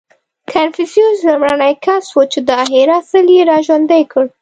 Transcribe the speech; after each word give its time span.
•کنفوسیوس 0.51 1.17
لومړنی 1.27 1.73
کس 1.85 2.05
و، 2.15 2.19
چې 2.31 2.39
دا 2.49 2.59
هېر 2.73 2.89
اصل 2.99 3.25
یې 3.35 3.41
راژوندی 3.51 4.03
کړ. 4.11 4.25